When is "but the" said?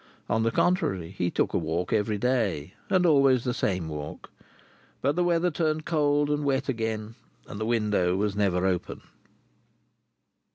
4.99-5.23